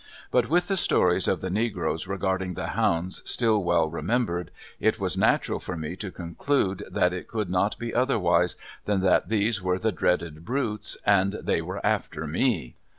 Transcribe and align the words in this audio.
But 0.31 0.49
with 0.49 0.67
the 0.67 0.77
stories 0.77 1.27
of 1.27 1.41
the 1.41 1.51
negroes 1.51 2.07
regarding 2.07 2.55
the 2.55 2.69
hounds 2.69 3.21
still 3.23 3.63
well 3.63 3.87
remembered, 3.87 4.49
it 4.79 4.99
was 4.99 5.15
natural 5.15 5.59
for 5.59 5.77
me 5.77 5.95
to 5.97 6.09
conclude 6.09 6.83
that 6.89 7.13
it 7.13 7.27
could 7.27 7.51
not 7.51 7.77
be 7.77 7.93
otherwise 7.93 8.55
than 8.85 9.01
that 9.01 9.29
these 9.29 9.61
were 9.61 9.77
the 9.77 9.91
dreaded 9.91 10.43
brutes, 10.43 10.97
and 11.05 11.33
they 11.33 11.61
were 11.61 11.85
after 11.85 12.25
me. 12.25 12.73